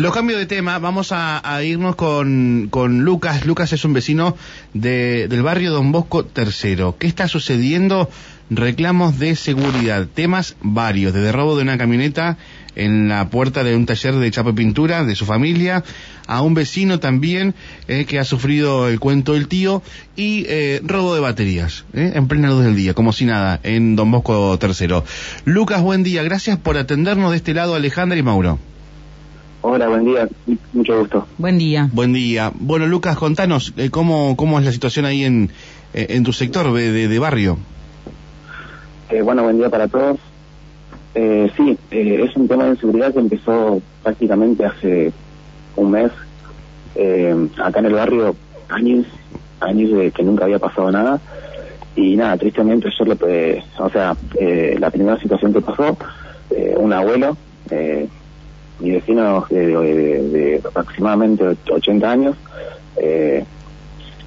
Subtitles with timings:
[0.00, 3.44] Lo cambio de tema, vamos a, irnos con, con, Lucas.
[3.44, 4.34] Lucas es un vecino
[4.72, 6.94] de, del barrio Don Bosco III.
[6.98, 8.08] ¿Qué está sucediendo?
[8.48, 12.38] Reclamos de seguridad, temas varios, desde robo de una camioneta
[12.76, 15.84] en la puerta de un taller de chapa y pintura de su familia,
[16.26, 17.54] a un vecino también
[17.86, 19.82] eh, que ha sufrido el cuento del tío
[20.16, 23.96] y eh, robo de baterías eh, en plena luz del día, como si nada, en
[23.96, 25.02] Don Bosco III.
[25.44, 28.58] Lucas, buen día, gracias por atendernos de este lado, Alejandra y Mauro.
[29.62, 30.26] Hola, buen día,
[30.72, 31.26] mucho gusto.
[31.36, 31.88] Buen día.
[31.92, 32.50] Buen día.
[32.58, 35.50] Bueno, Lucas, contanos eh, cómo, cómo es la situación ahí en,
[35.92, 37.58] eh, en tu sector de, de, barrio.
[39.10, 40.18] Eh, bueno, buen día para todos.
[41.14, 45.12] Eh, sí, es un tema de seguridad que empezó prácticamente hace
[45.76, 46.10] un mes.
[47.62, 48.34] acá en el barrio,
[48.70, 49.04] años,
[49.60, 51.20] años de que nunca había pasado nada.
[51.96, 54.16] Y nada, tristemente yo le, o sea,
[54.78, 55.98] la primera situación que pasó,
[56.78, 57.36] un abuelo,
[58.80, 62.36] mi vecino de, aproximadamente 80 años
[62.96, 63.44] eh,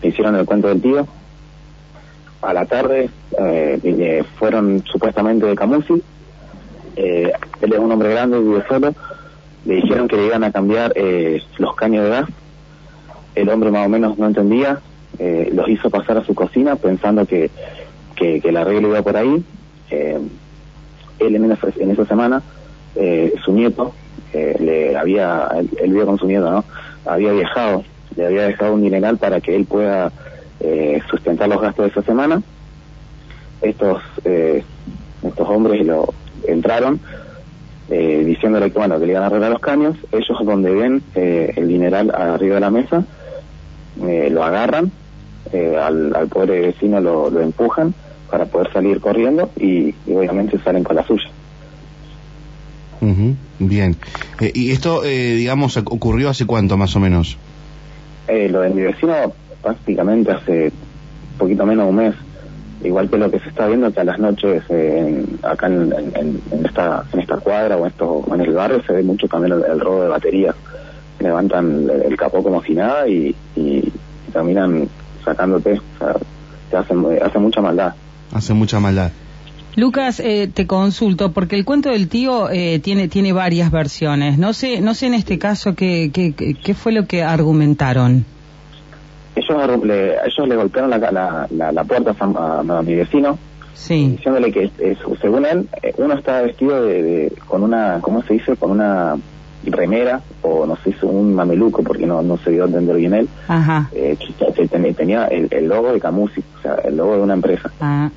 [0.02, 1.08] hicieron el cuento del tío.
[2.41, 6.03] A la tarde eh, fueron supuestamente de Camusi.
[6.95, 8.94] Eh, él es un hombre grande, vive solo.
[9.66, 12.30] Le dijeron que le iban a cambiar eh, los caños de gas.
[13.35, 14.80] El hombre más o menos no entendía.
[15.19, 17.50] Eh, los hizo pasar a su cocina pensando que,
[18.16, 19.44] que, que el arreglo iba por ahí.
[19.89, 22.41] él en esa, en esa semana,
[23.45, 23.94] su nieto,
[24.34, 25.50] le había,
[25.81, 26.64] él, vio con su nieto, ¿no?
[27.06, 27.84] Había viajado,
[28.16, 30.12] le había dejado un dineral para que él pueda
[30.59, 32.42] eh, sustentar los gastos de esa semana.
[33.62, 34.64] Estos, eh,
[35.22, 36.14] estos hombres lo
[36.48, 37.00] entraron
[37.90, 39.98] eh, diciéndole que bueno que le iban a arreglar los caños.
[40.12, 43.03] Ellos donde ven el dineral arriba de la mesa
[43.97, 44.92] lo agarran,
[45.53, 47.94] al, al, pobre vecino lo, lo, empujan
[48.31, 51.30] para poder salir corriendo y obviamente salen con la suya.
[53.59, 53.96] Bien.
[54.40, 57.38] Eh, ¿Y esto, eh, digamos, ocurrió hace cuánto más o menos?
[58.28, 59.14] Eh, lo de mi vecino
[59.62, 60.72] prácticamente hace
[61.38, 62.16] poquito menos de un mes.
[62.84, 64.63] Igual que lo que se está viendo que a las noches
[65.42, 69.53] acá en, esta en esta cuadra o, esto, en el barrio se ve mucho también
[69.53, 70.56] el, robo de baterías.
[71.19, 73.90] Levantan el, capó como si nada y, y,
[74.34, 74.90] terminan
[75.24, 75.80] sacándote.
[75.80, 76.16] O sea,
[76.69, 77.94] te hacen, hace mucha maldad.
[78.34, 79.12] Hace mucha maldad.
[79.75, 84.38] Lucas, eh, te consulto porque el cuento del tío eh, tiene tiene varias versiones.
[84.38, 88.25] No sé no sé en este caso qué qué, qué fue lo que argumentaron.
[89.35, 93.39] Ellos le, ellos le golpearon la, la, la, puerta a, mi vecino,
[93.73, 94.09] sí.
[94.09, 94.69] diciéndole que
[95.19, 99.16] según él eh, uno está vestido de, con una cómo se dice con una
[99.66, 103.28] remera o no sé un mameluco porque no no se dio a entender bien él.
[103.47, 103.89] Ajá.
[103.94, 104.17] Eh,
[104.95, 107.72] tenía el, el, logo de Camusi, o sea el logo de una empresa.
[107.81, 108.12] Ah.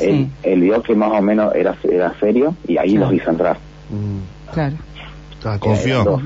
[0.00, 3.58] Él, vio que más o menos era, era serio y ahí los hizo entrar.
[3.90, 4.52] Mm.
[4.52, 4.76] Claro.
[5.60, 6.20] confió.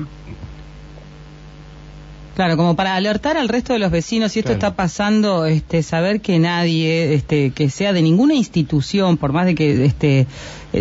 [2.35, 6.21] Claro, como para alertar al resto de los vecinos si esto está pasando, este, saber
[6.21, 10.27] que nadie, este, que sea de ninguna institución, por más de que este,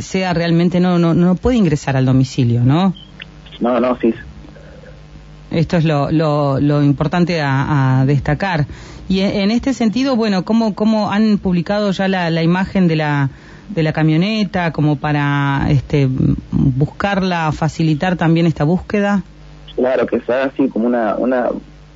[0.03, 2.95] sea realmente no, no, no puede ingresar al domicilio, ¿no?
[3.59, 4.13] No, no, sí.
[5.57, 8.67] Esto es lo, lo, lo importante a, a destacar.
[9.09, 13.31] Y en este sentido, bueno, ¿cómo, cómo han publicado ya la, la imagen de la,
[13.69, 16.09] de la camioneta como para este,
[16.51, 19.23] buscarla, facilitar también esta búsqueda?
[19.77, 21.49] Claro, que se haga así como una, una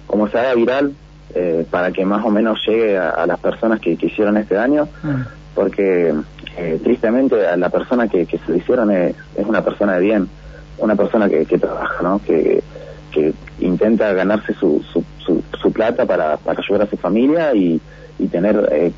[0.06, 0.94] como se haga viral
[1.34, 5.26] eh, para que más o menos llegue a, las personas que, hicieron este daño, ah.
[5.54, 6.15] porque
[6.56, 10.00] eh, tristemente a la persona que, que se lo hicieron es, es, una persona de
[10.00, 10.28] bien,
[10.78, 12.20] una persona que, que trabaja, ¿no?
[12.25, 12.62] Que,
[13.10, 15.04] que intenta ganarse su, su,
[15.60, 17.81] su, plata para, para ayudar a su familia y,
[18.19, 18.93] y tener eh,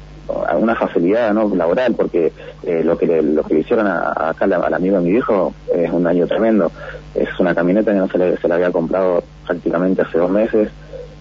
[0.59, 4.45] una facilidad no laboral porque eh, lo que le, lo que le hicieron a, acá
[4.45, 6.71] al amigo de mi viejo es un daño tremendo.
[7.15, 10.69] Es una camioneta que no se le, se la había comprado prácticamente hace dos meses.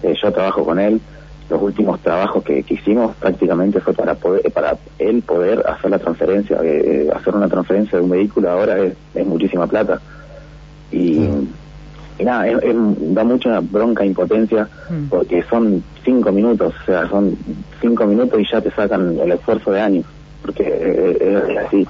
[0.02, 1.00] Eh, yo trabajo con él.
[1.50, 5.98] Los últimos trabajos que, que, hicimos prácticamente fue para poder para él poder hacer la
[5.98, 8.50] transferencia eh, hacer una transferencia de un vehículo.
[8.50, 10.00] Ahora es muchísima plata.
[10.90, 11.28] Y
[12.18, 12.46] y nada,
[12.98, 15.08] da mucha bronca, impotencia, mm.
[15.08, 17.36] porque son cinco minutos, o sea, son
[17.80, 20.06] cinco minutos y ya te sacan el esfuerzo de años,
[20.42, 20.64] porque
[21.20, 21.86] es, así.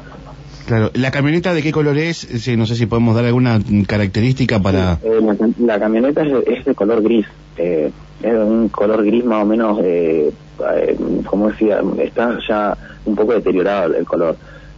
[0.67, 2.19] Claro, ¿la camioneta de qué color es?
[2.19, 4.99] Sí, no sé si podemos dar alguna característica para...
[5.02, 5.20] Eh,
[5.58, 7.26] la, camioneta es, de color gris,
[7.56, 7.91] eh,
[8.23, 10.32] es un color gris más o menos, eh,
[10.76, 14.37] eh, como decía, está ya un poco deteriorado el color.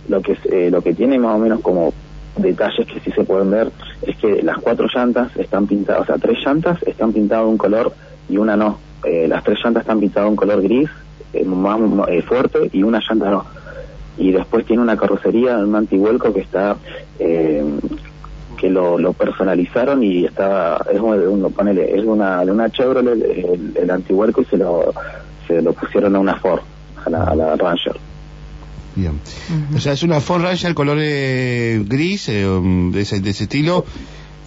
[0.08, 1.92] Lo que, eh, lo que tiene más o menos como
[2.36, 3.70] detalles que sí se pueden ver
[4.02, 7.58] es que las cuatro llantas están pintadas, o sea, tres llantas están pintadas de un
[7.58, 7.92] color
[8.28, 8.78] y una no.
[9.04, 10.90] Eh, las tres llantas están pintadas de un color gris
[11.32, 11.78] eh, más
[12.08, 13.44] eh, fuerte y una llanta no.
[14.16, 16.76] Y después tiene una carrocería, un antivuelco que está
[18.56, 23.72] que lo, lo personalizaron y estaba, es un, ponele, es una, de una Chevrolet el,
[23.76, 24.92] el antihuerco y se lo,
[25.46, 26.60] se lo pusieron a una Ford,
[27.04, 27.96] a la, a la Ranger.
[28.96, 29.20] Bien.
[29.74, 33.44] O sea, es una Ford Ranger color eh, gris, eh, um, de, ese, de ese
[33.44, 33.84] estilo,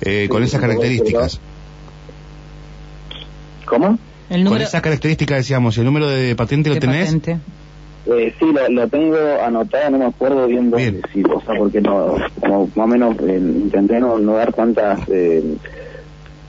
[0.02, 1.40] eh, con esas características.
[3.66, 4.00] ¿Cómo?
[4.30, 7.06] El Con número esas características, decíamos, ¿el número de patente lo tenés?
[7.06, 7.38] patente.
[8.10, 11.02] Eh, sí, lo, lo tengo anotado, no me acuerdo bien dónde, Bien.
[11.12, 15.02] sí, o sea, porque no, como más o menos eh, intenté no, no dar tantas
[15.10, 15.44] eh,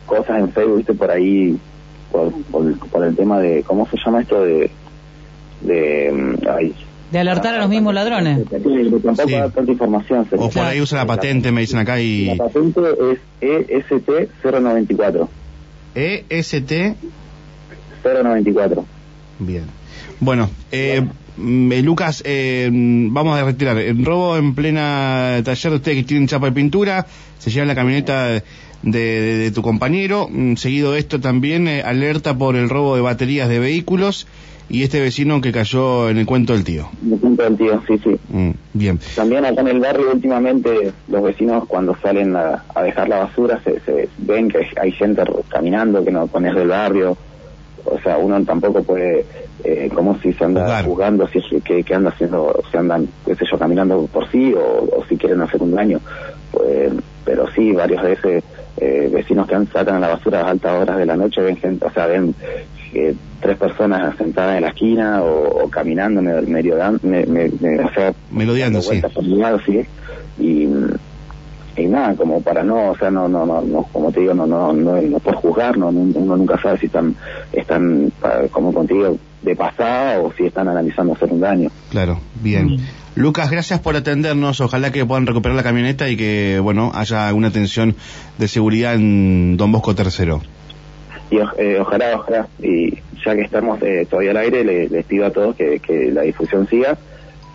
[0.06, 1.58] cosas en Facebook, viste, por ahí,
[2.12, 4.40] por, por, por el tema de, ¿cómo se llama esto?
[4.44, 4.70] De,
[5.62, 6.74] de, mm, ay,
[7.12, 8.40] De alertar a los mismos ladrones.
[8.50, 9.32] Tampoco Sí.
[9.32, 10.26] dar tanta información.
[10.28, 12.80] se- O por ahí usa la patente, me dicen acá, La y patente
[13.12, 15.28] es E EST 094.
[15.94, 16.94] EST.
[18.02, 18.84] 094.
[19.38, 19.64] Bien.
[20.20, 21.02] Bueno, eh,
[21.36, 23.78] mm, eh, Lucas, eh, vamos a retirar.
[23.78, 27.06] El robo en plena taller de ustedes que tienen chapa de pintura,
[27.38, 28.42] se lleva en la camioneta de,
[28.82, 30.28] de- de tu compañero.
[30.30, 34.26] Mm, Seguido esto también, eh, alerta por el robo de baterías de vehículos
[34.68, 36.88] y este vecino que cayó en el cuento del tío.
[37.00, 38.16] De punto del tío, sí, sí.
[38.28, 39.00] Mm, bien.
[39.16, 43.60] También acá en el barrio últimamente los vecinos cuando salen a, a dejar la basura
[43.64, 47.16] se, se ven que hay gente caminando que no pones del barrio.
[47.84, 49.24] O sea, uno tampoco puede,
[49.64, 53.34] eh, como si se anda jugando, si es que, que anda haciendo, si andan, qué
[53.34, 55.98] sé yo, caminando por sí o, o si quieren hacer un daño.
[56.52, 56.92] Pues,
[57.24, 58.44] pero sí, varias veces
[58.80, 61.56] eh, vecinos que han- sacan a la basura a altas horas de la noche ven
[61.56, 62.34] gente, o sea, ven
[62.92, 67.50] eh, tres personas sentadas en la esquina o, o caminando medio, medio dan- me, me-
[67.60, 68.88] me- o sea, Melodeando, dando sí.
[68.88, 69.80] vueltas por mi lado, sí.
[70.38, 70.68] Y,
[71.76, 74.46] y nada, como para no, o sea, no, no, no, no como te digo, no,
[74.46, 77.14] no, no, no por juzgar, no, no- uno nunca sabe si están,
[77.52, 78.12] están,
[78.50, 81.70] como contigo, de pasada o si están analizando hacer un daño.
[81.90, 82.66] Claro, bien.
[82.66, 82.78] Mm.
[83.18, 84.60] Lucas, gracias por atendernos.
[84.60, 87.96] Ojalá que puedan recuperar la camioneta y que, bueno, haya alguna atención
[88.38, 90.34] de seguridad en Don Bosco III.
[91.32, 92.94] Y eh, ojalá, ojalá, y
[93.24, 96.22] ya que estamos eh, todavía al aire, le- les pido a todos que, que la
[96.22, 96.96] difusión siga,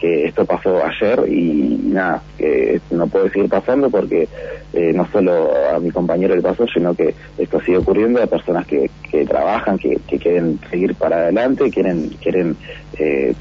[0.02, 4.28] que esto pasó ayer y nada, que no puede seguir pasando porque
[4.74, 8.68] eh, no solo a mi compañero le pasó, sino que esto sigue ocurriendo a personas
[8.68, 12.58] que, que trabajan, que, que quieren seguir para adelante, quieren, quieren
[13.00, 13.34] eh,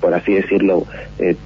[0.00, 0.84] por así decirlo,
[1.20, 1.36] eh,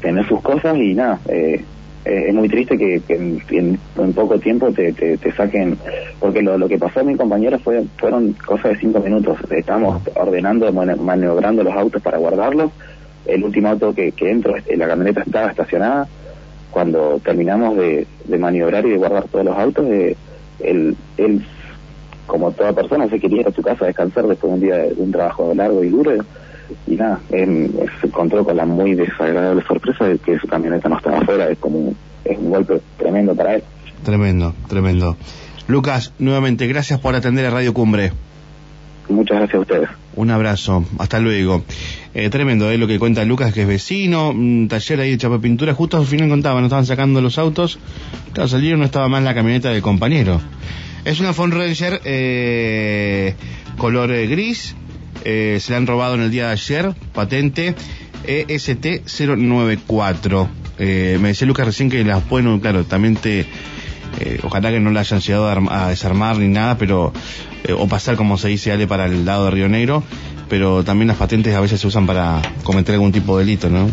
[0.00, 1.64] tener sus cosas y nada, eh,
[2.04, 3.78] eh, es muy triste que, en,
[4.14, 5.78] poco tiempo te, te, saquen,
[6.20, 10.70] porque lo, que pasó a mi compañero fue, fueron cosas de cinco minutos, estábamos ordenando,
[10.72, 12.70] maniobrando los autos para guardarlos,
[13.24, 16.06] el último auto que, que entro, eh, la camioneta estaba estacionada,
[16.70, 20.14] cuando terminamos de, de maniobrar y de guardar todos los autos, eh,
[20.60, 21.42] él, él,
[22.26, 24.76] como toda persona, se quería ir a su casa a descansar después de un día
[24.76, 26.12] de un trabajo largo y duro,
[26.86, 27.70] y nada, él
[28.00, 31.58] se encontró con la muy desagradable sorpresa de que su camioneta no estaba afuera, es
[31.58, 33.64] como un, es un golpe tremendo para él.
[34.02, 35.16] Tremendo, tremendo.
[35.66, 38.12] Lucas, nuevamente, gracias por atender a Radio Cumbre.
[39.08, 39.88] Muchas gracias a ustedes.
[40.16, 41.62] Un abrazo, hasta luego.
[42.14, 45.38] Eh, tremendo, eh, lo que cuenta Lucas, que es vecino, un taller ahí de chapa
[45.40, 47.78] pintura, justo al final contaban, no estaban sacando los autos,
[48.32, 50.40] claro, salieron, no estaba más la camioneta del compañero.
[51.04, 53.34] Es una Ford Ranger eh,
[53.76, 54.74] color eh, gris,
[55.24, 57.74] eh, se la han robado en el día de ayer, patente
[58.26, 60.48] E EST094.
[60.78, 63.46] Eh, me decía Lucas recién que las pueden, claro, también te,
[64.20, 67.12] eh, ojalá que no la hayan llegado a, a desarmar ni nada, pero
[67.64, 70.02] eh, o pasar como se dice Ale para el lado de Río Negro,
[70.48, 73.90] pero también las patentes a veces se usan para cometer algún tipo de delito, ¿no?